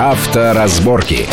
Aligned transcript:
Авторазборки. 0.00 1.28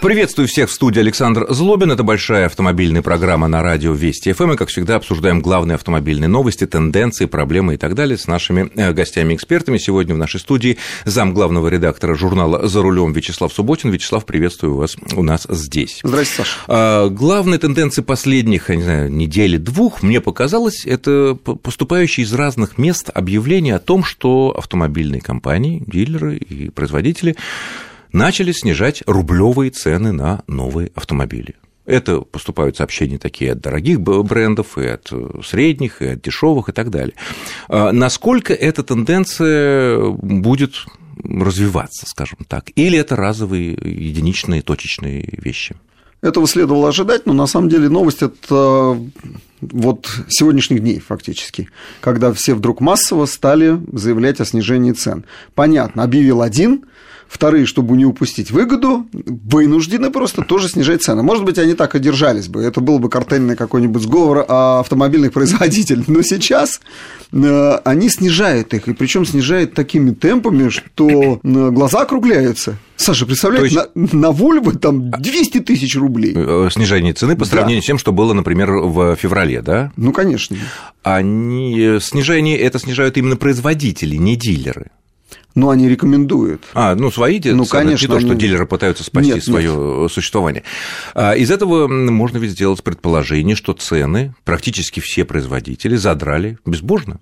Приветствую 0.00 0.46
всех 0.46 0.70
в 0.70 0.72
студии 0.72 1.00
Александр 1.00 1.46
Злобин. 1.48 1.90
Это 1.90 2.04
большая 2.04 2.46
автомобильная 2.46 3.02
программа 3.02 3.48
на 3.48 3.64
радио 3.64 3.92
Вести 3.92 4.32
ФМ. 4.32 4.52
И, 4.52 4.56
как 4.56 4.68
всегда, 4.68 4.94
обсуждаем 4.94 5.40
главные 5.40 5.74
автомобильные 5.74 6.28
новости, 6.28 6.66
тенденции, 6.68 7.26
проблемы 7.26 7.74
и 7.74 7.76
так 7.78 7.96
далее 7.96 8.16
с 8.16 8.28
нашими 8.28 8.70
э, 8.76 8.92
гостями-экспертами. 8.92 9.76
Сегодня 9.76 10.14
в 10.14 10.18
нашей 10.18 10.38
студии 10.38 10.78
зам 11.04 11.34
главного 11.34 11.66
редактора 11.66 12.14
журнала 12.14 12.68
«За 12.68 12.80
рулем» 12.80 13.12
Вячеслав 13.12 13.52
Субботин. 13.52 13.90
Вячеслав, 13.90 14.24
приветствую 14.24 14.76
вас 14.76 14.96
у 15.16 15.22
нас 15.24 15.48
здесь. 15.48 15.98
Здравствуйте, 16.04 16.48
Саша. 16.48 16.60
А, 16.68 17.08
главные 17.08 17.58
тенденции 17.58 18.02
последних, 18.02 18.70
я 18.70 18.76
не 18.76 18.82
знаю, 18.82 19.12
недели 19.12 19.56
двух, 19.56 20.04
мне 20.04 20.20
показалось, 20.20 20.86
это 20.86 21.34
поступающие 21.34 22.24
из 22.24 22.32
разных 22.32 22.78
мест 22.78 23.10
объявления 23.12 23.74
о 23.74 23.80
том, 23.80 24.04
что 24.04 24.54
автомобильные 24.56 25.20
компании, 25.20 25.82
дилеры 25.84 26.36
и 26.36 26.70
производители 26.70 27.34
начали 28.12 28.52
снижать 28.52 29.02
рублевые 29.06 29.70
цены 29.70 30.12
на 30.12 30.42
новые 30.46 30.90
автомобили. 30.94 31.54
Это 31.86 32.20
поступают 32.20 32.76
сообщения 32.76 33.18
такие 33.18 33.52
от 33.52 33.60
дорогих 33.60 34.00
брендов, 34.00 34.76
и 34.76 34.86
от 34.86 35.10
средних, 35.42 36.02
и 36.02 36.08
от 36.08 36.22
дешевых, 36.22 36.68
и 36.68 36.72
так 36.72 36.90
далее. 36.90 37.14
А 37.68 37.92
насколько 37.92 38.52
эта 38.52 38.82
тенденция 38.82 40.10
будет 40.10 40.84
развиваться, 41.24 42.06
скажем 42.06 42.38
так, 42.46 42.70
или 42.76 42.98
это 42.98 43.16
разовые, 43.16 43.72
единичные, 43.72 44.60
точечные 44.60 45.30
вещи? 45.32 45.76
Этого 46.20 46.46
следовало 46.46 46.88
ожидать, 46.88 47.26
но 47.26 47.32
на 47.32 47.46
самом 47.46 47.68
деле 47.68 47.88
новость 47.88 48.22
это 48.22 48.98
вот 49.60 50.10
сегодняшних 50.28 50.80
дней 50.80 50.98
фактически, 50.98 51.68
когда 52.00 52.32
все 52.32 52.54
вдруг 52.54 52.80
массово 52.80 53.26
стали 53.26 53.80
заявлять 53.92 54.40
о 54.40 54.44
снижении 54.44 54.92
цен. 54.92 55.24
Понятно, 55.54 56.02
объявил 56.02 56.42
один, 56.42 56.84
Вторые, 57.28 57.66
чтобы 57.66 57.96
не 57.96 58.06
упустить 58.06 58.50
выгоду, 58.50 59.06
вынуждены 59.12 60.10
просто 60.10 60.42
тоже 60.42 60.68
снижать 60.68 61.02
цены. 61.02 61.22
Может 61.22 61.44
быть, 61.44 61.58
они 61.58 61.74
так 61.74 61.94
и 61.94 61.98
держались 61.98 62.48
бы. 62.48 62.62
Это 62.62 62.80
был 62.80 62.98
бы 62.98 63.10
картельный 63.10 63.54
какой-нибудь 63.54 64.02
сговор 64.02 64.46
автомобильных 64.48 65.32
производителей. 65.34 66.04
Но 66.06 66.22
сейчас 66.22 66.80
э, 67.32 67.78
они 67.84 68.08
снижают 68.08 68.72
их. 68.72 68.88
И 68.88 68.94
причем 68.94 69.26
снижают 69.26 69.74
такими 69.74 70.12
темпами, 70.12 70.70
что 70.70 71.38
э, 71.42 71.70
глаза 71.70 72.00
округляются. 72.02 72.78
Саша, 72.96 73.26
представляете, 73.26 73.74
есть... 73.74 73.94
на, 73.94 74.20
на 74.20 74.30
Вольво 74.30 74.74
там 74.74 75.10
200 75.10 75.60
тысяч 75.60 75.96
рублей. 75.96 76.32
Э, 76.34 76.70
снижение 76.72 77.12
цены 77.12 77.36
по 77.36 77.44
сравнению 77.44 77.82
да. 77.82 77.84
с 77.84 77.86
тем, 77.86 77.98
что 77.98 78.10
было, 78.10 78.32
например, 78.32 78.70
в 78.70 79.16
феврале, 79.16 79.60
да? 79.60 79.92
Ну, 79.96 80.12
конечно. 80.12 80.56
Они 81.02 81.98
снижение 82.00 82.58
это 82.58 82.78
снижают 82.78 83.18
именно 83.18 83.36
производители, 83.36 84.16
не 84.16 84.34
дилеры. 84.34 84.90
Но 85.54 85.70
они 85.70 85.88
рекомендуют. 85.88 86.64
А, 86.74 86.94
ну, 86.94 87.10
свои 87.10 87.40
ну, 87.44 87.66
конечно, 87.66 88.06
не 88.06 88.12
то, 88.12 88.20
что 88.20 88.30
они... 88.30 88.40
дилеры 88.40 88.66
пытаются 88.66 89.02
спасти 89.02 89.32
нет, 89.32 89.44
свое 89.44 90.02
нет. 90.02 90.12
существование. 90.12 90.62
А, 91.14 91.32
из 91.32 91.50
этого 91.50 91.88
можно 91.88 92.38
ведь 92.38 92.52
сделать 92.52 92.82
предположение, 92.82 93.56
что 93.56 93.72
цены 93.72 94.34
практически 94.44 95.00
все 95.00 95.24
производители 95.24 95.96
задрали 95.96 96.58
безбожно 96.64 97.20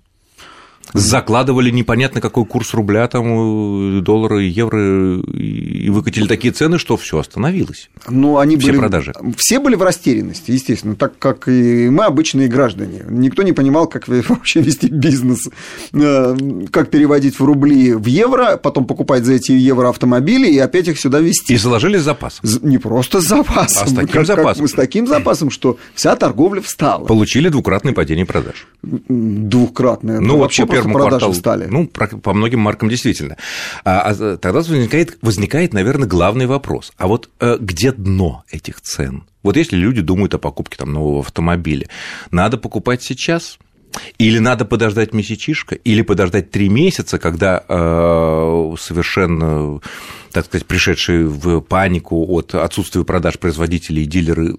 закладывали 0.93 1.69
непонятно 1.69 2.21
какой 2.21 2.45
курс 2.45 2.73
рубля, 2.73 3.07
там, 3.07 4.03
доллара, 4.03 4.39
евро, 4.39 5.19
и 5.19 5.89
выкатили 5.89 6.27
такие 6.27 6.53
цены, 6.53 6.79
что 6.79 6.97
все 6.97 7.19
остановилось. 7.19 7.89
Ну, 8.09 8.37
они 8.37 8.57
все 8.57 8.69
были, 8.69 8.77
продажи. 8.79 9.13
Все 9.37 9.59
были 9.59 9.75
в 9.75 9.83
растерянности, 9.83 10.51
естественно, 10.51 10.95
так 10.95 11.17
как 11.19 11.47
и 11.47 11.89
мы, 11.89 12.05
обычные 12.05 12.47
граждане. 12.47 13.03
Никто 13.09 13.43
не 13.43 13.53
понимал, 13.53 13.87
как 13.87 14.07
вообще 14.29 14.61
вести 14.61 14.87
бизнес, 14.87 15.49
э, 15.93 16.37
как 16.71 16.89
переводить 16.89 17.39
в 17.39 17.43
рубли 17.43 17.93
в 17.93 18.05
евро, 18.05 18.57
потом 18.57 18.85
покупать 18.85 19.25
за 19.25 19.33
эти 19.33 19.51
евро 19.51 19.89
автомобили 19.89 20.47
и 20.47 20.57
опять 20.59 20.87
их 20.87 20.99
сюда 20.99 21.19
везти. 21.19 21.53
И 21.53 21.57
заложили 21.57 21.97
запас. 21.97 22.39
Не 22.61 22.77
просто 22.77 23.21
с 23.21 23.27
запасом. 23.27 23.83
А 23.83 23.87
с 23.87 23.93
таким 23.93 24.07
как, 24.07 24.25
запасом. 24.25 24.65
Как, 24.65 24.71
с 24.71 24.73
таким 24.73 25.07
запасом, 25.07 25.49
что 25.49 25.77
вся 25.95 26.15
торговля 26.15 26.61
встала. 26.61 27.05
Получили 27.05 27.49
двукратное 27.49 27.93
падение 27.93 28.25
продаж. 28.25 28.67
Двукратное. 28.83 30.19
Ну, 30.19 30.37
вообще 30.37 30.65
первому 30.83 30.99
кварталу. 30.99 31.33
стали. 31.33 31.67
Ну, 31.69 31.87
по 31.87 32.33
многим 32.33 32.59
маркам 32.59 32.89
действительно. 32.89 33.37
А, 33.83 34.11
а 34.11 34.37
тогда 34.37 34.59
возникает, 34.59 35.17
возникает, 35.21 35.73
наверное, 35.73 36.07
главный 36.07 36.45
вопрос. 36.45 36.91
А 36.97 37.07
вот 37.07 37.29
э, 37.39 37.57
где 37.59 37.91
дно 37.91 38.43
этих 38.51 38.81
цен? 38.81 39.25
Вот 39.43 39.55
если 39.57 39.77
люди 39.77 40.01
думают 40.01 40.33
о 40.33 40.39
покупке 40.39 40.77
там, 40.77 40.91
нового 40.91 41.21
автомобиля, 41.21 41.87
надо 42.31 42.57
покупать 42.57 43.01
сейчас? 43.01 43.59
Или 44.17 44.39
надо 44.39 44.65
подождать 44.65 45.13
месячишко, 45.13 45.75
или 45.75 46.01
подождать 46.01 46.51
три 46.51 46.69
месяца, 46.69 47.17
когда 47.17 47.63
э, 47.67 48.75
совершенно, 48.79 49.79
так 50.37 50.45
сказать, 50.45 50.65
пришедшие 50.65 51.27
в 51.27 51.61
панику 51.61 52.25
от 52.33 52.55
отсутствия 52.55 53.03
продаж 53.03 53.39
производителей 53.39 54.03
и 54.03 54.05
дилеры 54.05 54.55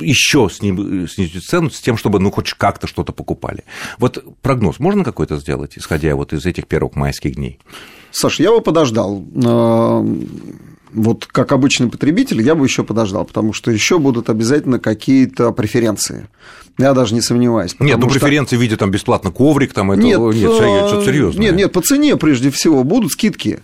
еще 0.00 0.48
снизят 0.50 1.44
цену 1.44 1.70
с 1.70 1.80
тем, 1.80 1.96
чтобы 1.96 2.18
ну 2.18 2.30
хоть 2.30 2.52
как-то 2.54 2.86
что-то 2.86 3.12
покупали. 3.12 3.64
Вот 3.98 4.24
прогноз 4.42 4.78
можно 4.78 5.04
какой-то 5.04 5.38
сделать, 5.38 5.72
исходя 5.76 6.14
вот 6.16 6.32
из 6.32 6.46
этих 6.46 6.66
первых 6.66 6.96
майских 6.96 7.34
дней? 7.34 7.58
Саш, 8.10 8.40
я 8.40 8.50
бы 8.50 8.60
подождал. 8.60 9.24
Э, 9.34 10.04
вот 10.92 11.26
как 11.26 11.52
обычный 11.52 11.88
потребитель 11.88 12.42
я 12.42 12.54
бы 12.54 12.66
еще 12.66 12.84
подождал, 12.84 13.24
потому 13.24 13.52
что 13.52 13.70
еще 13.70 13.98
будут 13.98 14.28
обязательно 14.28 14.78
какие-то 14.78 15.52
преференции. 15.52 16.28
Я 16.78 16.94
даже 16.94 17.14
не 17.14 17.20
сомневаюсь. 17.20 17.76
Нет, 17.78 17.98
ну 17.98 18.08
преференции 18.08 18.56
что... 18.56 18.60
в 18.60 18.62
виде 18.62 18.76
там 18.76 18.90
бесплатно 18.90 19.30
коврик, 19.30 19.72
там 19.72 19.92
это 19.92 20.02
нет, 20.02 20.18
нет 20.18 20.52
что-то 20.52 21.04
серьезное. 21.04 21.42
Нет, 21.42 21.56
нет, 21.56 21.72
по 21.72 21.80
цене 21.80 22.16
прежде 22.16 22.50
всего 22.50 22.84
будут 22.84 23.12
скидки. 23.12 23.60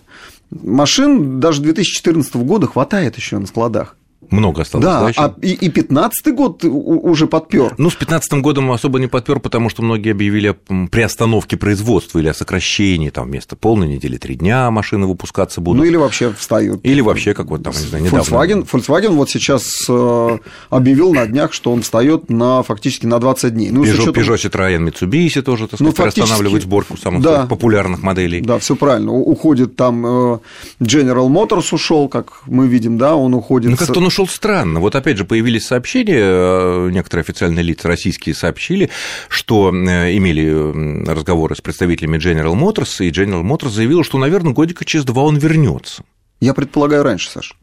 Машин 0.51 1.39
даже 1.39 1.61
2014 1.61 2.35
года 2.37 2.67
хватает 2.67 3.17
еще 3.17 3.37
на 3.37 3.45
складах. 3.45 3.95
Много 4.29 4.61
осталось. 4.61 4.85
Да, 4.85 5.01
да 5.01 5.11
а 5.15 5.35
и, 5.41 5.53
и 5.53 5.69
15 5.69 6.33
год 6.33 6.63
уже 6.63 7.27
подпер. 7.27 7.75
Ну, 7.77 7.89
с 7.89 7.95
15 7.95 8.33
годом 8.41 8.71
особо 8.71 8.99
не 8.99 9.07
подпер, 9.07 9.39
потому 9.39 9.69
что 9.69 9.81
многие 9.81 10.11
объявили 10.11 10.47
о 10.49 10.87
приостановке 10.87 11.57
производства 11.57 12.19
или 12.19 12.27
о 12.27 12.33
сокращении, 12.33 13.09
там 13.09 13.27
вместо 13.27 13.55
полной 13.55 13.87
недели 13.87 14.17
три 14.17 14.35
дня 14.35 14.69
машины 14.71 15.07
выпускаться 15.07 15.61
будут. 15.61 15.81
Ну, 15.81 15.85
или 15.85 15.95
вообще 15.95 16.31
встают. 16.33 16.81
Или 16.83 17.01
вообще, 17.01 17.33
как 17.33 17.47
вот 17.47 17.63
там, 17.63 17.73
не 17.73 17.79
знаю, 17.79 18.03
недавно. 18.03 18.21
Volkswagen, 18.21 18.69
Volkswagen 18.69 19.09
вот 19.09 19.29
сейчас 19.29 19.85
э, 19.89 20.37
объявил 20.69 21.13
на 21.13 21.25
днях, 21.25 21.53
что 21.53 21.71
он 21.71 21.81
встает 21.81 22.29
на 22.29 22.63
фактически 22.63 23.05
на 23.05 23.19
20 23.19 23.53
дней. 23.53 23.71
Ну, 23.71 23.83
Peugeot, 23.83 23.93
учетом... 23.93 24.23
Peugeot 24.23 24.35
Citroёn, 24.35 24.89
Mitsubishi 24.89 25.41
тоже, 25.41 25.67
так 25.67 25.79
ну, 25.79 25.91
сказать, 25.91 26.17
ну, 26.17 26.23
приостанавливают 26.23 26.63
сборку 26.63 26.97
самых 26.97 27.21
да, 27.21 27.45
популярных 27.45 28.01
моделей. 28.01 28.41
Да, 28.41 28.59
все 28.59 28.75
правильно. 28.75 29.11
Уходит 29.11 29.75
там 29.75 30.05
э, 30.05 30.39
General 30.79 31.27
Motors 31.27 31.73
ушел, 31.73 32.07
как 32.09 32.41
мы 32.45 32.67
видим, 32.67 32.97
да, 32.97 33.15
он 33.15 33.33
уходит. 33.33 33.71
Ну, 33.71 33.77
как-то 33.77 33.99
он 33.99 34.07
ушел 34.07 34.18
странно. 34.27 34.79
Вот 34.79 34.95
опять 34.95 35.17
же 35.17 35.25
появились 35.25 35.65
сообщения, 35.65 36.19
э, 36.19 36.89
некоторые 36.91 37.21
официальные 37.21 37.63
лица 37.63 37.87
российские 37.87 38.35
сообщили, 38.35 38.89
что 39.27 39.69
э, 39.69 40.15
имели 40.17 41.05
разговоры 41.09 41.55
с 41.55 41.61
представителями 41.61 42.17
General 42.17 42.53
Motors, 42.53 43.05
и 43.05 43.09
General 43.09 43.43
Motors 43.43 43.69
заявил, 43.69 44.03
что, 44.03 44.17
наверное, 44.17 44.53
годика 44.53 44.85
через 44.85 45.05
два 45.05 45.23
он 45.23 45.37
вернется. 45.37 46.03
Я 46.39 46.53
предполагаю 46.53 47.03
раньше, 47.03 47.29
Саша. 47.29 47.55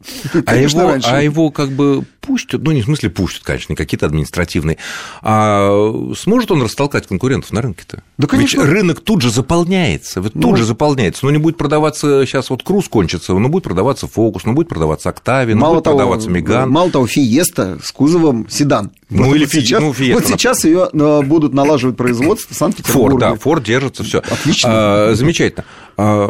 А 0.45 0.55
его, 0.55 0.81
раньше. 0.81 1.09
а 1.09 1.21
его 1.21 1.49
как 1.49 1.71
бы 1.71 2.03
пустят, 2.21 2.61
ну 2.61 2.71
не 2.71 2.81
в 2.81 2.85
смысле 2.85 3.09
пустят, 3.09 3.43
конечно, 3.43 3.71
не 3.71 3.75
какие-то 3.75 4.05
административные, 4.05 4.77
а 5.21 6.13
сможет 6.15 6.51
он 6.51 6.61
растолкать 6.61 7.07
конкурентов 7.07 7.51
на 7.53 7.61
рынке-то? 7.61 8.03
Да, 8.17 8.27
конечно. 8.27 8.61
Ведь 8.61 8.69
рынок 8.69 8.99
тут 8.99 9.21
же 9.21 9.31
заполняется, 9.31 10.21
вот 10.21 10.33
тут 10.33 10.43
ну, 10.43 10.55
же 10.55 10.63
заполняется, 10.63 11.25
но 11.25 11.31
не 11.31 11.39
будет 11.39 11.57
продаваться, 11.57 12.25
сейчас 12.25 12.51
вот 12.51 12.61
Круз 12.61 12.87
кончится, 12.87 13.33
но 13.33 13.49
будет 13.49 13.63
продаваться 13.63 14.07
Фокус, 14.07 14.45
но 14.45 14.53
будет 14.53 14.69
продаваться 14.69 15.09
Октавия, 15.09 15.55
но 15.55 15.73
будет 15.73 15.85
того, 15.85 15.97
продаваться 15.97 16.29
Меган. 16.29 16.69
Мало 16.69 16.91
того, 16.91 17.07
Фиеста 17.07 17.79
с 17.83 17.91
кузовом 17.91 18.47
седан. 18.47 18.91
Ну 19.09 19.25
вот 19.25 19.35
или 19.35 19.45
сейчас, 19.45 19.81
ну, 19.81 19.93
Фиеста. 19.93 20.21
Вот 20.21 20.31
сейчас 20.31 20.65
ее 20.65 20.89
э, 20.91 21.21
будут 21.23 21.53
налаживать 21.53 21.97
производство 21.97 22.53
в 22.53 22.57
Санкт-Петербурге. 22.57 23.09
Форд, 23.09 23.19
да, 23.19 23.35
Форд 23.35 23.63
держится, 23.63 24.03
все. 24.03 24.19
Отлично. 24.19 24.69
А, 24.71 25.13
замечательно. 25.15 25.65
А, 25.95 26.29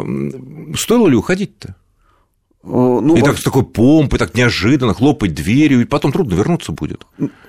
стоило 0.76 1.08
ли 1.08 1.16
уходить-то? 1.16 1.74
Ну, 2.64 3.16
и 3.16 3.22
так 3.22 3.38
с 3.38 3.42
такой 3.42 3.62
помпой, 3.64 4.18
так 4.18 4.34
неожиданно 4.34 4.92
хлопать 4.92 5.32
дверью, 5.32 5.80
и 5.80 5.84
потом 5.84 6.12
трудно 6.12 6.34
вернуться 6.34 6.72
будет. 6.72 7.06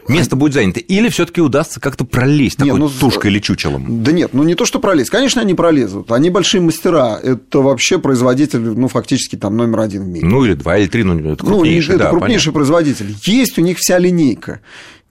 Место 0.08 0.36
будет 0.36 0.54
занято. 0.54 0.80
Или 0.80 1.10
все 1.10 1.26
таки 1.26 1.42
удастся 1.42 1.80
как-то 1.80 2.06
пролезть 2.06 2.60
нет, 2.60 2.68
такой 2.70 2.80
ну, 2.80 2.90
тушкой 2.90 3.32
или 3.32 3.40
чучелом? 3.40 4.04
Да 4.04 4.12
нет, 4.12 4.34
ну 4.34 4.44
не 4.44 4.56
то, 4.56 4.66
что 4.66 4.80
пролезть. 4.80 5.10
Конечно, 5.10 5.42
они 5.42 5.54
пролезут. 5.54 6.12
Они 6.12 6.30
большие 6.30 6.62
мастера. 6.62 7.20
Это 7.22 7.60
вообще 7.60 8.00
производитель, 8.00 8.60
ну, 8.60 8.88
фактически 8.88 9.36
там 9.36 9.58
номер 9.58 9.82
один 9.82 10.04
в 10.04 10.08
мире. 10.08 10.26
Ну, 10.26 10.46
или 10.46 10.54
два, 10.54 10.78
или 10.78 10.88
три, 10.88 11.04
ну, 11.04 11.20
это 11.20 11.44
крупнейший, 11.44 11.90
ну, 11.90 11.96
это 11.96 12.04
да, 12.06 12.10
крупнейший 12.12 12.54
понятно. 12.54 12.74
производитель. 12.74 13.16
Есть 13.24 13.58
у 13.58 13.62
них 13.62 13.78
вся 13.78 13.98
линейка. 13.98 14.62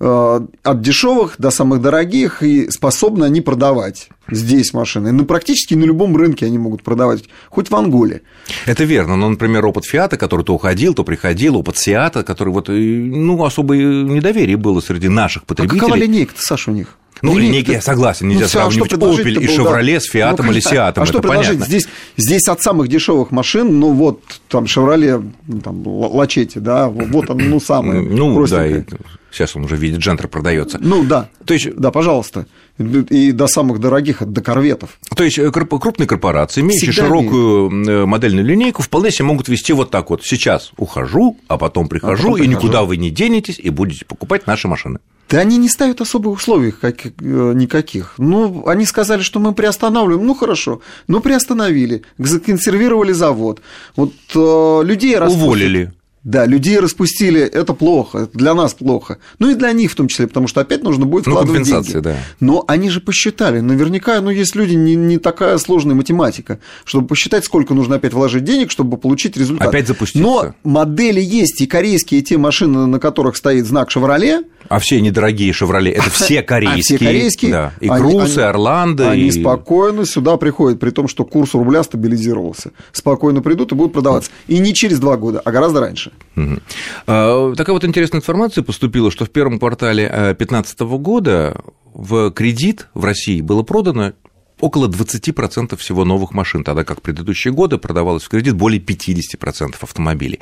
Э, 0.00 0.40
от 0.62 0.80
дешевых 0.80 1.34
до 1.38 1.50
самых 1.50 1.82
дорогих, 1.82 2.42
и 2.44 2.70
способны 2.70 3.24
они 3.24 3.40
продавать 3.40 4.10
здесь 4.30 4.72
машины. 4.72 5.10
Ну, 5.10 5.24
практически 5.24 5.74
на 5.74 5.84
любом 5.84 6.16
рынке 6.16 6.46
они 6.46 6.56
могут 6.56 6.84
продавать, 6.84 7.24
хоть 7.48 7.68
в 7.68 7.74
Анголе. 7.74 8.22
Это 8.66 8.84
верно. 8.84 9.16
Но, 9.16 9.28
например, 9.28 9.66
опыт 9.66 9.84
Фиата, 9.84 10.16
который 10.16 10.44
то 10.44 10.54
уходил, 10.54 10.94
то 10.94 11.02
приходил, 11.02 11.56
опыт 11.56 11.78
Сиата, 11.78 12.22
который 12.22 12.52
вот, 12.52 12.68
ну, 12.68 13.44
особое 13.44 14.04
недоверие 14.04 14.56
было 14.56 14.80
среди 14.80 15.08
наших 15.08 15.44
потребителей. 15.44 15.80
А 15.80 15.82
какова 15.82 15.96
линейка-то, 15.96 16.42
Саша, 16.42 16.70
у 16.70 16.74
них? 16.74 16.96
Ну, 17.22 17.36
линейки, 17.38 17.70
я 17.72 17.80
согласен, 17.80 18.28
нельзя 18.28 18.44
ну, 18.44 18.48
сравнивать 18.48 18.92
а 18.92 18.96
Opel 18.96 19.40
и 19.40 19.46
Chevrolet 19.46 19.94
да. 19.94 20.00
с 20.00 20.04
Фиатом 20.04 20.46
ну, 20.46 20.52
или 20.52 20.60
Сиатом, 20.60 21.02
а 21.02 21.06
что 21.06 21.20
предложить? 21.20 21.64
Здесь, 21.64 21.88
здесь 22.16 22.48
от 22.48 22.60
самых 22.60 22.88
дешевых 22.88 23.30
машин, 23.30 23.78
ну 23.78 23.92
вот, 23.92 24.20
там, 24.48 24.64
Chevrolet, 24.64 25.30
там, 25.62 25.86
Лачете, 25.86 26.60
да, 26.60 26.88
вот 26.88 27.30
он, 27.30 27.38
ну, 27.38 27.60
самый 27.60 28.02
Ну, 28.02 28.46
да, 28.46 28.66
и 28.66 28.84
сейчас 29.30 29.56
он 29.56 29.64
уже 29.64 29.76
в 29.76 29.80
виде 29.80 29.96
джентер 29.96 30.28
продается. 30.28 30.78
Ну, 30.80 31.04
да, 31.04 31.28
То 31.44 31.54
есть... 31.54 31.74
да, 31.76 31.90
пожалуйста 31.90 32.46
и 32.78 33.32
до 33.32 33.46
самых 33.46 33.80
дорогих, 33.80 34.24
до 34.24 34.40
корветов. 34.40 34.98
То 35.14 35.24
есть 35.24 35.38
э, 35.38 35.50
крупные 35.50 36.06
корпорации, 36.06 36.60
имеющие 36.60 36.92
Всегда 36.92 37.06
широкую 37.06 37.70
имеют. 37.70 37.88
Э, 37.88 38.06
модельную 38.06 38.44
линейку, 38.44 38.82
вполне 38.82 39.10
себе 39.10 39.24
могут 39.24 39.48
вести 39.48 39.72
вот 39.72 39.90
так 39.90 40.10
вот. 40.10 40.24
Сейчас 40.24 40.72
ухожу, 40.76 41.36
а 41.48 41.58
потом 41.58 41.88
прихожу, 41.88 42.12
а 42.12 42.16
потом 42.16 42.36
и 42.36 42.38
прихожу. 42.40 42.56
никуда 42.56 42.82
вы 42.84 42.96
не 42.96 43.10
денетесь, 43.10 43.58
и 43.58 43.70
будете 43.70 44.04
покупать 44.04 44.46
наши 44.46 44.68
машины. 44.68 45.00
Да 45.28 45.40
они 45.40 45.58
не 45.58 45.68
ставят 45.68 46.00
особых 46.00 46.38
условий 46.38 46.72
э, 47.04 47.52
никаких. 47.54 48.14
Ну, 48.16 48.66
они 48.66 48.86
сказали, 48.86 49.22
что 49.22 49.40
мы 49.40 49.52
приостанавливаем. 49.52 50.26
Ну, 50.26 50.34
хорошо. 50.34 50.80
Ну, 51.06 51.20
приостановили. 51.20 52.02
Законсервировали 52.16 53.12
завод. 53.12 53.60
Вот 53.94 54.12
людей 54.34 55.18
Уволили. 55.18 55.92
Да, 56.24 56.46
людей 56.46 56.78
распустили, 56.78 57.40
это 57.40 57.74
плохо, 57.74 58.18
это 58.18 58.36
для 58.36 58.54
нас 58.54 58.74
плохо. 58.74 59.18
Ну 59.38 59.50
и 59.50 59.54
для 59.54 59.72
них 59.72 59.92
в 59.92 59.94
том 59.94 60.08
числе, 60.08 60.26
потому 60.26 60.48
что 60.48 60.60
опять 60.60 60.82
нужно 60.82 61.06
будет 61.06 61.26
ну, 61.26 61.32
вкладывать 61.32 61.68
ну, 61.68 61.82
деньги. 61.82 61.98
Да. 61.98 62.16
Но 62.40 62.64
они 62.66 62.90
же 62.90 63.00
посчитали, 63.00 63.60
наверняка, 63.60 64.20
ну 64.20 64.30
есть 64.30 64.54
люди, 64.54 64.74
не, 64.74 64.94
не 64.94 65.18
такая 65.18 65.58
сложная 65.58 65.94
математика, 65.94 66.58
чтобы 66.84 67.06
посчитать, 67.06 67.44
сколько 67.44 67.72
нужно 67.72 67.96
опять 67.96 68.12
вложить 68.12 68.44
денег, 68.44 68.70
чтобы 68.70 68.96
получить 68.96 69.36
результат. 69.36 69.68
Опять 69.68 69.86
запуститься. 69.86 70.22
Но 70.22 70.54
модели 70.64 71.20
есть, 71.20 71.60
и 71.60 71.66
корейские, 71.66 72.20
и 72.20 72.24
те 72.24 72.36
машины, 72.36 72.86
на 72.86 72.98
которых 72.98 73.36
стоит 73.36 73.66
знак 73.66 73.90
«Шевроле», 73.90 74.42
а 74.68 74.80
все 74.80 75.00
недорогие 75.00 75.52
«Шевроле»– 75.52 75.92
это 75.92 76.10
все 76.10 76.42
корейские. 76.42 76.80
А 76.80 76.82
все 76.82 76.98
корейские. 76.98 77.50
Да. 77.52 77.72
И 77.80 77.88
Крусы, 77.88 78.40
Орланды. 78.40 79.04
Они 79.04 79.28
и... 79.28 79.30
спокойно 79.30 80.04
сюда 80.04 80.36
приходят, 80.36 80.78
при 80.78 80.90
том, 80.90 81.08
что 81.08 81.24
курс 81.24 81.54
рубля 81.54 81.82
стабилизировался. 81.82 82.72
Спокойно 82.92 83.40
придут 83.40 83.72
и 83.72 83.74
будут 83.74 83.92
продаваться. 83.92 84.30
И 84.46 84.58
не 84.58 84.74
через 84.74 84.98
два 84.98 85.16
года, 85.16 85.40
а 85.44 85.50
гораздо 85.52 85.80
раньше. 85.80 86.07
Угу. 86.36 87.54
Такая 87.56 87.72
вот 87.72 87.84
интересная 87.84 88.20
информация 88.20 88.62
поступила, 88.62 89.10
что 89.10 89.24
в 89.24 89.30
первом 89.30 89.58
квартале 89.58 90.08
2015 90.08 90.80
года 90.80 91.60
в 91.94 92.30
кредит 92.30 92.88
в 92.94 93.04
России 93.04 93.40
было 93.40 93.62
продано 93.62 94.12
около 94.60 94.88
20% 94.88 95.76
всего 95.76 96.04
новых 96.04 96.32
машин, 96.32 96.64
тогда 96.64 96.84
как 96.84 96.98
в 96.98 97.02
предыдущие 97.02 97.52
годы 97.52 97.78
продавалось 97.78 98.24
в 98.24 98.28
кредит 98.28 98.54
более 98.54 98.80
50% 98.80 99.76
автомобилей. 99.80 100.40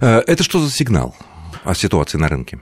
Э, 0.00 0.20
это 0.26 0.42
что 0.42 0.60
за 0.60 0.70
сигнал 0.70 1.14
о 1.64 1.74
ситуации 1.74 2.18
на 2.18 2.28
рынке? 2.28 2.60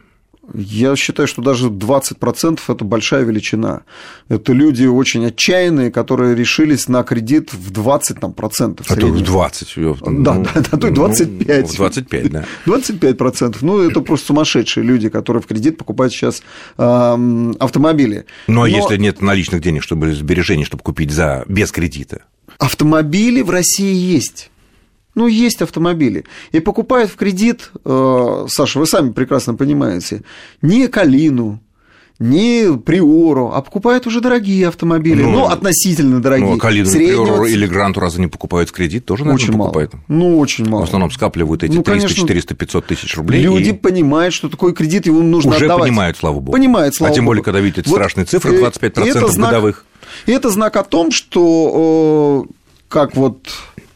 Я 0.55 0.97
считаю, 0.97 1.27
что 1.27 1.43
даже 1.43 1.69
20% 1.69 2.61
это 2.69 2.85
большая 2.85 3.25
величина. 3.25 3.83
Это 4.29 4.53
люди 4.53 4.85
очень 4.87 5.27
отчаянные, 5.27 5.91
которые 5.91 6.35
решились 6.35 6.89
на 6.89 7.03
кредит 7.03 7.53
в 7.53 7.71
20 7.71 8.21
там, 8.21 8.33
процентов. 8.33 8.91
А 8.91 8.97
то 8.97 9.07
в 9.07 9.23
20. 9.23 9.75
Да, 9.77 10.35
ну, 10.35 10.45
да, 10.45 10.51
а 10.71 10.77
то 10.77 10.91
25. 10.91 11.69
Ну, 11.69 11.77
25, 11.77 12.31
да. 12.31 12.45
25 12.67 13.19
процентов. 13.19 13.63
Ну, 13.63 13.81
это 13.81 14.01
просто 14.01 14.27
сумасшедшие 14.27 14.85
люди, 14.85 15.09
которые 15.09 15.43
в 15.43 15.47
кредит 15.47 15.79
покупают 15.79 16.13
сейчас 16.13 16.43
э, 16.79 17.53
автомобили. 17.59 18.27
Ну, 18.47 18.63
а 18.63 18.67
Но... 18.69 18.77
если 18.77 18.97
нет 18.97 19.21
наличных 19.21 19.61
денег, 19.61 19.83
чтобы 19.83 20.13
сбережений, 20.15 20.65
чтобы 20.65 20.83
купить 20.83 21.11
за 21.11 21.45
без 21.49 21.73
кредита? 21.73 22.23
Автомобили 22.59 23.43
в 23.43 23.51
России 23.51 23.95
есть. 23.95 24.51
Ну, 25.17 25.27
есть 25.27 25.63
автомобили. 25.63 26.25
И 26.53 26.61
покупают 26.61 27.11
в 27.11 27.17
кредит, 27.17 27.71
э, 27.85 28.47
Саша, 28.49 28.79
вы 28.79 28.87
сами 28.87 29.13
прекрасно 29.13 29.55
понимаете, 29.55 30.23
не 30.61 30.89
Калину, 30.89 31.59
не 32.19 32.77
Приору, 32.79 33.51
а 33.55 33.63
покупают 33.63 34.07
уже 34.07 34.21
дорогие 34.21 34.69
автомобили, 34.69 35.23
ну, 35.23 35.31
ну 35.31 35.45
относительно 35.47 36.21
дорогие. 36.21 36.47
Ну, 36.47 36.57
а 36.57 36.59
Калину, 36.59 36.87
Среднего... 36.87 37.25
Приору 37.25 37.45
или 37.47 37.67
Гранту 37.67 38.01
разве 38.01 38.25
не 38.25 38.29
покупают 38.29 38.69
в 38.69 38.73
кредит? 38.73 39.07
Тоже, 39.07 39.25
наверное, 39.25 39.43
очень 39.43 39.59
покупают? 39.59 39.95
Мало. 39.95 40.05
Ну, 40.09 40.39
очень 40.39 40.69
мало. 40.69 40.83
В 40.83 40.85
основном 40.85 41.11
скапливают 41.11 41.65
эти 41.65 41.73
ну, 41.73 41.83
300, 41.83 42.09
400, 42.15 42.55
500 42.55 42.87
тысяч 42.87 43.17
рублей. 43.17 43.43
Люди 43.43 43.71
и... 43.71 43.73
понимают, 43.73 44.35
что 44.35 44.51
такой 44.51 44.75
кредит 44.75 45.07
ему 45.07 45.23
нужно 45.23 45.53
уже 45.53 45.65
отдавать. 45.65 45.89
понимают, 45.89 46.19
слава 46.19 46.41
богу. 46.41 46.53
Понимают, 46.53 46.95
слава 46.95 47.09
богу. 47.09 47.15
А 47.15 47.17
тем 47.17 47.25
более, 47.25 47.43
когда 47.43 47.61
видят 47.61 47.79
эти 47.79 47.89
вот 47.89 47.97
страшные 47.97 48.27
цифры, 48.27 48.62
25% 48.62 49.05
это 49.05 49.29
знак, 49.29 49.51
годовых. 49.51 49.87
И 50.27 50.33
это 50.33 50.51
знак 50.51 50.77
о 50.77 50.85
том, 50.85 51.11
что 51.11 52.47
как 52.88 53.17
вот 53.17 53.38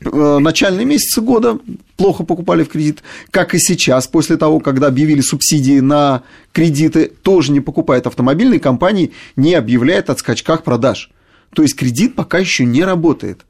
Э, 0.03 0.39
начальные 0.39 0.87
месяцы 0.87 1.21
года 1.21 1.59
плохо 1.97 2.25
покупали 2.25 2.65
в 2.65 2.69
кредит, 2.69 3.03
как 3.31 3.55
и 3.55 3.59
сейчас, 3.59 4.07
после 4.07 4.39
того, 4.39 4.61
когда 4.61 4.87
объявили 4.87 5.21
субсидии 5.21 5.81
на 5.81 6.23
кредиты, 6.53 7.13
тоже 7.23 7.53
не 7.53 7.61
покупают 7.61 8.07
автомобильные 8.07 8.61
компании, 8.61 9.13
не 9.37 9.55
объявляют 9.55 10.09
о 10.09 10.17
скачках 10.17 10.63
продаж. 10.63 11.11
То 11.55 11.63
есть 11.63 11.77
кредит 11.77 12.15
пока 12.15 12.39
еще 12.39 12.65
не 12.65 12.83
работает. 12.85 13.45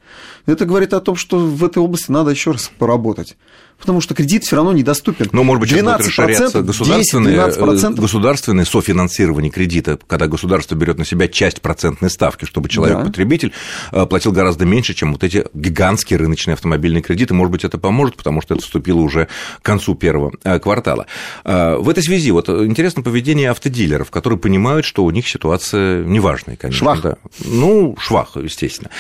Это 0.47 0.65
говорит 0.65 0.93
о 0.93 1.01
том, 1.01 1.15
что 1.15 1.39
в 1.39 1.65
этой 1.65 1.79
области 1.79 2.11
надо 2.11 2.31
еще 2.31 2.53
раз 2.53 2.71
поработать 2.79 3.37
потому 3.81 4.01
что 4.01 4.15
кредит 4.15 4.45
все 4.45 4.57
равно 4.57 4.73
недоступен. 4.73 5.29
Но, 5.33 5.43
может 5.43 5.61
быть, 5.61 5.71
12 5.71 5.99
будет 5.99 6.19
расширяться 6.19 6.63
государственное, 6.63 7.47
10, 7.47 7.59
э, 7.59 8.01
государственное 8.01 8.65
софинансирование 8.65 9.51
кредита, 9.51 9.99
когда 10.07 10.27
государство 10.27 10.75
берет 10.75 10.99
на 10.99 11.05
себя 11.05 11.29
часть 11.29 11.61
процентной 11.61 12.11
ставки, 12.11 12.45
чтобы 12.45 12.69
человек-потребитель 12.69 13.53
да. 13.91 14.03
Э, 14.03 14.07
платил 14.07 14.33
гораздо 14.33 14.67
меньше, 14.67 14.95
чем 14.95 15.13
вот 15.13 15.25
эти 15.25 15.47
гигантские 15.55 16.19
рыночные 16.19 16.55
автомобильные 16.55 17.03
кредиты. 17.03 17.35
Может 17.35 17.53
быть, 17.53 17.65
это 17.65 17.79
поможет, 17.79 18.17
потому 18.17 18.43
что 18.43 18.55
это 18.55 18.63
вступило 18.63 19.01
уже 19.01 19.29
к 19.61 19.65
концу 19.65 19.95
первого 19.95 20.33
э, 20.45 20.59
квартала. 20.59 21.07
В 21.45 21.89
этой 21.89 22.03
связи 22.03 22.31
вот 22.31 22.49
интересно 22.49 23.03
поведение 23.03 23.51
автодилеров, 23.51 24.11
которые 24.11 24.39
понимают, 24.39 24.85
что 24.85 25.05
у 25.05 25.11
них 25.11 25.27
ситуация 25.29 26.05
неважная, 26.05 26.57
конечно. 26.57 26.79
Швах. 26.79 27.03
Да. 27.03 27.17
Ну, 27.45 27.97
швах, 27.99 28.37
естественно. 28.37 28.91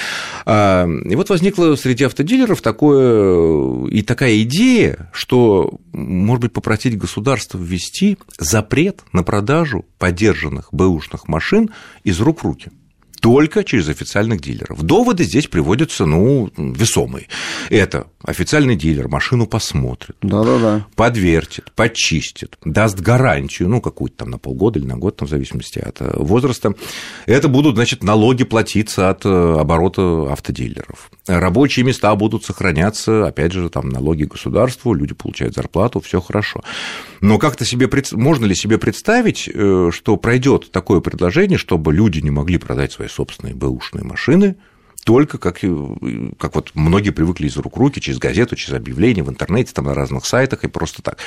И 0.46 1.14
вот 1.14 1.28
возникла 1.28 1.74
среди 1.76 2.04
автодилеров 2.04 2.62
такое, 2.62 3.86
и 3.88 4.02
такая 4.02 4.40
идея, 4.42 4.69
идея, 4.70 5.10
что, 5.12 5.80
может 5.92 6.42
быть, 6.42 6.52
попросить 6.52 6.96
государство 6.96 7.58
ввести 7.58 8.18
запрет 8.38 9.02
на 9.12 9.22
продажу 9.22 9.84
подержанных 9.98 10.68
бэушных 10.72 11.28
машин 11.28 11.70
из 12.04 12.20
рук 12.20 12.40
в 12.40 12.44
руки 12.44 12.70
только 13.20 13.64
через 13.64 13.88
официальных 13.88 14.40
дилеров. 14.40 14.82
Доводы 14.82 15.24
здесь 15.24 15.46
приводятся, 15.46 16.06
ну, 16.06 16.50
весомые. 16.56 17.28
Это 17.68 18.06
официальный 18.24 18.76
дилер 18.76 19.08
машину 19.08 19.46
посмотрит, 19.46 20.16
Да-да-да. 20.22 20.86
подвертит, 20.96 21.72
почистит, 21.74 22.58
даст 22.64 22.98
гарантию, 23.00 23.68
ну, 23.68 23.80
какую-то 23.80 24.16
там 24.18 24.30
на 24.30 24.38
полгода 24.38 24.78
или 24.78 24.86
на 24.86 24.96
год, 24.96 25.16
там, 25.16 25.28
в 25.28 25.30
зависимости 25.30 25.78
от 25.78 26.00
э, 26.00 26.12
возраста. 26.16 26.74
Это 27.26 27.48
будут, 27.48 27.76
значит, 27.76 28.02
налоги 28.02 28.44
платиться 28.44 29.10
от 29.10 29.24
э, 29.24 29.56
оборота 29.58 30.32
автодилеров. 30.32 31.10
Рабочие 31.26 31.84
места 31.84 32.14
будут 32.16 32.44
сохраняться, 32.44 33.26
опять 33.26 33.52
же, 33.52 33.68
там, 33.68 33.88
налоги 33.88 34.24
государству, 34.24 34.94
люди 34.94 35.14
получают 35.14 35.54
зарплату, 35.54 36.00
все 36.00 36.20
хорошо. 36.20 36.62
Но 37.20 37.38
как-то 37.38 37.64
себе, 37.64 37.88
можно 38.12 38.46
ли 38.46 38.54
себе 38.54 38.78
представить, 38.78 39.48
э, 39.52 39.90
что 39.92 40.16
пройдет 40.16 40.70
такое 40.70 41.00
предложение, 41.00 41.58
чтобы 41.58 41.92
люди 41.92 42.20
не 42.20 42.30
могли 42.30 42.58
продать 42.58 42.92
свои 42.92 43.08
собственные 43.10 43.54
бэушные 43.54 44.04
машины 44.04 44.56
только 45.04 45.38
как, 45.38 45.60
как 45.60 46.54
вот 46.54 46.70
многие 46.74 47.10
привыкли 47.10 47.46
из 47.46 47.56
рук 47.56 47.76
в 47.76 47.80
руки, 47.80 48.00
через 48.00 48.18
газету, 48.18 48.56
через 48.56 48.74
объявления 48.74 49.22
в 49.22 49.30
интернете, 49.30 49.72
там 49.72 49.86
на 49.86 49.94
разных 49.94 50.26
сайтах 50.26 50.64
и 50.64 50.68
просто 50.68 51.02
так. 51.02 51.18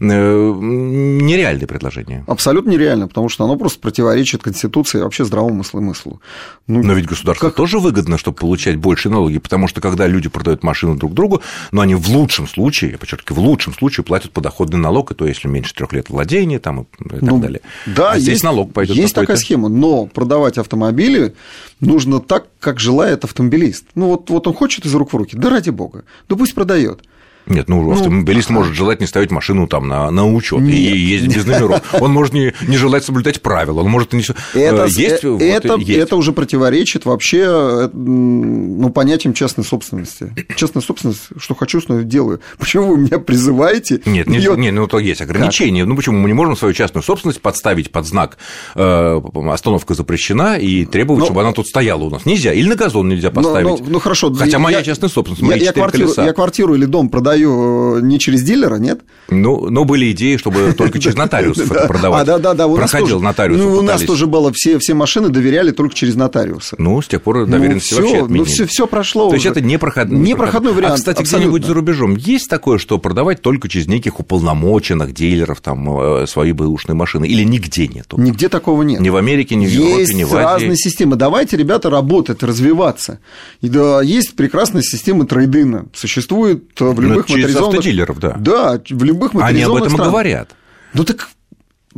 Э, 0.00 0.52
нереальное 0.60 1.66
предложение. 1.66 2.24
Абсолютно 2.26 2.70
нереально, 2.70 3.08
потому 3.08 3.28
что 3.28 3.44
оно 3.44 3.56
просто 3.56 3.78
противоречит 3.80 4.42
Конституции 4.42 4.98
и 4.98 5.02
вообще 5.02 5.24
здравому 5.24 5.64
смыслу. 5.64 6.20
Ну, 6.66 6.82
но 6.82 6.92
ведь 6.92 7.06
государству 7.06 7.48
как... 7.48 7.56
тоже 7.56 7.78
выгодно, 7.78 8.18
чтобы 8.18 8.36
получать 8.36 8.76
больше 8.76 9.08
налоги, 9.08 9.38
потому 9.38 9.68
что 9.68 9.80
когда 9.80 10.06
люди 10.06 10.28
продают 10.28 10.62
машину 10.62 10.96
друг 10.96 11.14
другу, 11.14 11.42
но 11.72 11.82
они 11.82 11.94
в 11.94 12.08
лучшем 12.08 12.48
случае, 12.48 12.92
я 12.92 12.98
подчеркиваю, 12.98 13.44
в 13.44 13.46
лучшем 13.46 13.74
случае 13.74 14.04
платят 14.04 14.32
подоходный 14.32 14.78
налог, 14.78 15.12
и 15.12 15.14
то 15.14 15.26
если 15.26 15.48
меньше 15.48 15.74
трех 15.74 15.92
лет 15.92 16.10
владения 16.10 16.58
там, 16.58 16.82
и 16.82 17.08
так 17.08 17.22
ну, 17.22 17.38
далее. 17.38 17.60
Да, 17.86 18.12
а 18.12 18.18
здесь 18.18 18.34
есть, 18.34 18.44
налог 18.44 18.72
пойдет. 18.72 18.96
Есть 18.96 19.14
такая 19.14 19.36
схема, 19.36 19.68
но 19.68 20.06
продавать 20.06 20.58
автомобили 20.58 21.34
нужно 21.80 22.20
так, 22.20 22.46
как 22.58 22.78
желает 22.78 23.19
автомобилист. 23.24 23.86
Ну 23.94 24.08
вот, 24.08 24.30
вот 24.30 24.46
он 24.46 24.54
хочет 24.54 24.84
из 24.86 24.94
рук 24.94 25.12
в 25.12 25.16
руки, 25.16 25.36
да 25.36 25.50
ради 25.50 25.70
бога, 25.70 26.04
да 26.28 26.36
пусть 26.36 26.54
продает. 26.54 27.02
Нет, 27.46 27.68
ну, 27.68 27.82
ну 27.82 27.92
автомобилист 27.92 28.50
может 28.50 28.74
желать 28.74 29.00
не 29.00 29.06
ставить 29.06 29.30
машину 29.30 29.66
там 29.66 29.88
на, 29.88 30.10
на 30.10 30.26
учет 30.26 30.60
и 30.60 30.72
ездить 30.72 31.36
без 31.36 31.46
номеров. 31.46 31.82
Он 32.00 32.12
может 32.12 32.32
не, 32.32 32.52
не 32.66 32.76
желать 32.76 33.04
соблюдать 33.04 33.40
правила, 33.42 33.80
он 33.80 33.90
может 33.90 34.12
не... 34.12 34.22
Это, 34.54 34.84
есть, 34.84 34.98
это, 34.98 35.30
вот, 35.32 35.42
это, 35.42 35.74
есть. 35.76 35.90
это 35.90 36.16
уже 36.16 36.32
противоречит 36.32 37.04
вообще 37.04 37.44
э, 37.46 37.90
ну, 37.92 38.90
понятиям 38.90 39.34
частной 39.34 39.64
собственности. 39.64 40.34
Частная 40.56 40.82
собственность, 40.82 41.22
что 41.38 41.54
хочу, 41.54 41.80
что 41.80 42.02
делаю. 42.02 42.40
Почему 42.58 42.88
вы 42.88 42.98
меня 42.98 43.18
призываете? 43.18 44.00
Нет, 44.04 44.28
не, 44.28 44.38
ее... 44.38 44.56
не 44.56 44.70
ну 44.70 44.86
то 44.86 44.98
есть 44.98 45.20
ограничения. 45.20 45.82
Как? 45.82 45.88
Ну 45.88 45.96
почему 45.96 46.18
мы 46.18 46.28
не 46.28 46.34
можем 46.34 46.56
свою 46.56 46.74
частную 46.74 47.02
собственность 47.02 47.40
подставить 47.40 47.90
под 47.90 48.06
знак 48.06 48.38
э, 48.74 49.20
остановка 49.50 49.94
запрещена 49.94 50.56
и 50.58 50.84
требовать, 50.84 51.20
но... 51.20 51.26
чтобы 51.26 51.40
она 51.40 51.52
тут 51.52 51.66
стояла 51.66 52.02
у 52.04 52.10
нас? 52.10 52.26
Нельзя. 52.26 52.52
Или 52.52 52.68
на 52.68 52.76
газон 52.76 53.08
нельзя 53.08 53.30
поставить. 53.30 53.68
Ну, 53.68 53.78
ну, 53.78 53.84
ну 53.88 53.98
хорошо. 53.98 54.32
Хотя 54.32 54.52
я, 54.52 54.58
моя 54.58 54.82
частная 54.82 55.08
собственность, 55.10 55.42
я, 55.42 55.66
я 55.66 55.72
квартиру, 55.72 56.04
колеса. 56.04 56.24
Я 56.24 56.32
квартиру 56.32 56.74
или 56.74 56.84
дом 56.84 57.08
продаю 57.08 57.39
продаю 57.40 57.98
э, 57.98 58.00
не 58.02 58.18
через 58.18 58.42
дилера, 58.42 58.76
нет? 58.76 59.00
Ну, 59.28 59.70
но 59.70 59.84
были 59.84 60.12
идеи, 60.12 60.36
чтобы 60.36 60.72
только 60.76 60.98
через 60.98 61.16
нотариусов 61.16 61.70
это 61.70 61.86
продавать. 61.86 62.22
А, 62.22 62.24
да, 62.24 62.38
да, 62.38 62.54
да. 62.54 62.68
Проходил 62.68 63.20
нотариус. 63.20 63.58
Ну, 63.58 63.78
у 63.78 63.82
нас 63.82 64.02
тоже 64.02 64.26
было, 64.26 64.52
все, 64.52 64.78
машины 64.94 65.28
доверяли 65.28 65.70
только 65.70 65.94
через 65.94 66.16
нотариуса. 66.16 66.76
Ну, 66.78 67.00
с 67.00 67.06
тех 67.06 67.22
пор 67.22 67.46
доверенности 67.46 67.94
ну, 67.94 68.00
вообще 68.00 68.24
отменили. 68.24 68.60
Ну, 68.60 68.66
все, 68.66 68.86
прошло 68.86 69.28
То 69.28 69.34
есть 69.34 69.46
это 69.46 69.60
непроходной, 69.60 70.72
вариант. 70.72 70.94
А, 70.94 70.96
кстати, 70.96 71.22
где-нибудь 71.22 71.64
за 71.64 71.74
рубежом 71.74 72.16
есть 72.16 72.48
такое, 72.48 72.78
что 72.78 72.98
продавать 72.98 73.42
только 73.42 73.68
через 73.68 73.86
неких 73.86 74.20
уполномоченных 74.20 75.14
дилеров 75.14 75.60
там 75.60 76.26
свои 76.26 76.52
бэушные 76.52 76.96
машины? 76.96 77.26
Или 77.26 77.44
нигде 77.44 77.88
нету? 77.88 78.18
Нигде 78.20 78.48
такого 78.48 78.82
нет. 78.82 79.00
Ни 79.00 79.08
в 79.08 79.16
Америке, 79.16 79.54
ни 79.54 79.66
в 79.66 79.70
Европе, 79.70 80.14
ни 80.14 80.24
в 80.24 80.34
Азии. 80.34 80.64
Разные 80.64 80.76
системы. 80.76 81.16
Давайте, 81.16 81.56
ребята, 81.56 81.90
работать, 81.90 82.42
развиваться. 82.42 83.20
И 83.60 83.68
да, 83.68 84.02
есть 84.02 84.34
прекрасная 84.34 84.82
система 84.82 85.26
трейдина. 85.26 85.86
Существует 85.94 86.64
э, 86.80 86.84
в 86.84 87.00
любых 87.00 87.19
ну, 87.28 87.34
через 87.34 87.48
моторизованных... 87.48 87.78
автодилеров, 87.78 88.18
да. 88.18 88.36
Да, 88.38 88.82
в 88.90 89.04
любых 89.04 89.34
моторизованных 89.34 89.44
Они 89.44 89.62
об 89.62 89.74
этом 89.76 89.90
странах. 89.90 90.06
и 90.06 90.10
говорят. 90.10 90.50
Ну 90.94 91.04
так 91.04 91.28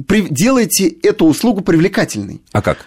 при... 0.07 0.27
делайте 0.29 0.89
эту 0.89 1.27
услугу 1.27 1.61
привлекательной. 1.61 2.43
А 2.53 2.63
как? 2.63 2.87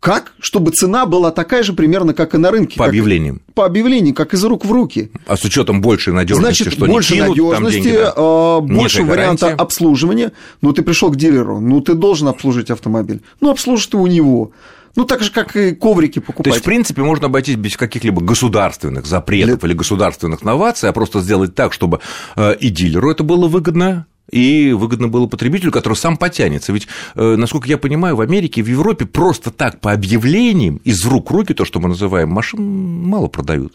Как? 0.00 0.32
Чтобы 0.38 0.70
цена 0.70 1.06
была 1.06 1.32
такая 1.32 1.64
же 1.64 1.72
примерно, 1.72 2.14
как 2.14 2.34
и 2.34 2.38
на 2.38 2.52
рынке. 2.52 2.78
По 2.78 2.86
объявлениям. 2.86 3.42
По 3.54 3.66
объявлениям, 3.66 4.14
как 4.14 4.32
из 4.32 4.44
рук 4.44 4.64
в 4.64 4.70
руки. 4.70 5.10
А 5.26 5.36
с 5.36 5.44
учетом 5.44 5.80
большей 5.80 6.12
надежности, 6.12 6.62
Значит, 6.62 6.78
что 6.78 6.86
больше 6.86 7.14
не 7.14 7.20
кинут, 7.20 7.36
надежности, 7.36 7.82
деньги, 7.82 7.96
да. 7.96 8.12
а, 8.16 8.60
больше 8.60 9.02
варианта 9.02 9.46
гарантия. 9.46 9.62
обслуживания. 9.62 10.32
Ну, 10.62 10.72
ты 10.72 10.82
пришел 10.82 11.10
к 11.10 11.16
дилеру, 11.16 11.58
ну, 11.58 11.80
ты 11.80 11.94
должен 11.94 12.28
обслужить 12.28 12.70
автомобиль. 12.70 13.22
Ну, 13.40 13.50
обслужишь 13.50 13.88
ты 13.88 13.96
у 13.96 14.06
него. 14.06 14.52
Ну, 14.98 15.04
так 15.04 15.22
же, 15.22 15.30
как 15.30 15.54
и 15.54 15.76
коврики 15.76 16.18
покупать. 16.18 16.42
То 16.42 16.50
есть, 16.50 16.62
в 16.62 16.64
принципе, 16.64 17.02
можно 17.02 17.26
обойтись 17.26 17.54
без 17.54 17.76
каких-либо 17.76 18.20
государственных 18.20 19.06
запретов 19.06 19.62
или 19.62 19.72
государственных 19.72 20.42
новаций, 20.42 20.90
а 20.90 20.92
просто 20.92 21.20
сделать 21.20 21.54
так, 21.54 21.72
чтобы 21.72 22.00
э, 22.34 22.56
и 22.56 22.68
дилеру 22.68 23.08
это 23.08 23.22
было 23.22 23.46
выгодно, 23.46 24.06
и 24.30 24.72
выгодно 24.72 25.08
было 25.08 25.26
потребителю, 25.26 25.72
который 25.72 25.94
сам 25.94 26.16
потянется. 26.16 26.72
Ведь, 26.72 26.88
э, 27.14 27.36
насколько 27.36 27.68
я 27.68 27.78
понимаю, 27.78 28.16
в 28.16 28.20
Америке 28.20 28.60
и 28.60 28.64
в 28.64 28.68
Европе 28.68 29.06
просто 29.06 29.50
так 29.50 29.80
по 29.80 29.92
объявлениям 29.92 30.80
из 30.84 31.04
рук 31.04 31.30
в 31.30 31.34
руки, 31.34 31.54
то, 31.54 31.64
что 31.64 31.80
мы 31.80 31.88
называем 31.88 32.30
машин, 32.30 32.60
мало 33.04 33.28
продают. 33.28 33.74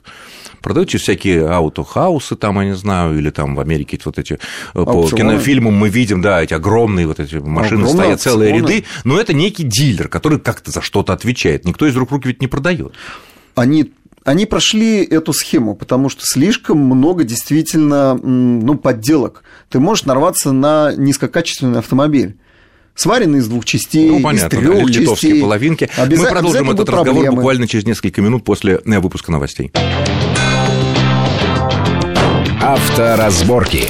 Продают 0.61 0.89
через 0.89 1.03
всякие 1.03 1.47
аутохаусы, 1.47 2.35
там, 2.35 2.59
я 2.61 2.67
не 2.67 2.75
знаю, 2.75 3.17
или 3.17 3.29
там 3.29 3.55
в 3.55 3.59
Америке 3.59 3.99
вот 4.05 4.17
эти 4.17 4.33
э, 4.33 4.37
по 4.73 5.09
кинофильмам 5.09 5.73
мы 5.73 5.89
видим, 5.89 6.21
да, 6.21 6.41
эти 6.41 6.53
огромные 6.53 7.07
вот 7.07 7.19
эти 7.19 7.35
машины 7.35 7.83
Огромные 7.83 8.03
стоят 8.03 8.21
целые 8.21 8.53
аукционы. 8.53 8.73
ряды, 8.73 8.85
но 9.03 9.19
это 9.19 9.33
некий 9.33 9.63
дилер, 9.63 10.07
который 10.07 10.39
как-то 10.39 10.71
за 10.71 10.81
что-то 10.81 11.13
отвечает. 11.13 11.65
Никто 11.65 11.85
из 11.85 11.95
рук 11.95 12.11
в 12.11 12.13
руки 12.13 12.27
ведь 12.27 12.41
не 12.41 12.47
продает. 12.47 12.93
Они 13.55 13.91
они 14.23 14.45
прошли 14.45 15.03
эту 15.03 15.33
схему, 15.33 15.75
потому 15.75 16.09
что 16.09 16.21
слишком 16.25 16.77
много 16.79 17.23
действительно 17.23 18.13
ну, 18.15 18.75
подделок. 18.75 19.43
Ты 19.69 19.79
можешь 19.79 20.05
нарваться 20.05 20.51
на 20.51 20.93
низкокачественный 20.95 21.79
автомобиль. 21.79 22.37
Сваренный 22.95 23.39
из 23.39 23.47
двух 23.47 23.65
частей, 23.65 24.07
Ну, 24.07 24.19
из 24.19 24.23
понятно, 24.23 24.49
да, 24.49 24.57
трех 24.57 24.87
литовские 24.87 25.31
частей. 25.31 25.41
половинки. 25.41 25.89
Обяза- 25.97 26.23
Мы 26.23 26.29
продолжим 26.29 26.69
этот 26.69 26.89
разговор 26.89 27.13
проблемы. 27.13 27.35
буквально 27.37 27.67
через 27.67 27.85
несколько 27.85 28.21
минут 28.21 28.43
после 28.43 28.79
э, 28.85 28.99
выпуска 28.99 29.31
новостей. 29.31 29.71
Авторазборки. 32.61 33.85